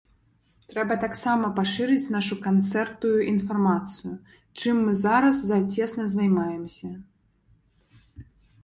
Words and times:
Трэба 0.71 0.95
таксама 1.03 1.51
пашырыць 1.59 2.11
нашу 2.15 2.37
канцэртую 2.47 3.13
геаграфію, 3.27 4.15
чым 4.63 4.81
мы 4.87 4.97
зараз 5.05 5.45
цесна 5.75 6.03
займаемся. 6.17 6.89